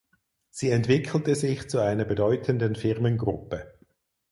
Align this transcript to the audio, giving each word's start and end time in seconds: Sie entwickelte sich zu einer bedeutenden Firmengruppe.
Sie 0.49 0.71
entwickelte 0.71 1.35
sich 1.35 1.69
zu 1.69 1.77
einer 1.77 2.05
bedeutenden 2.05 2.73
Firmengruppe. 2.75 3.71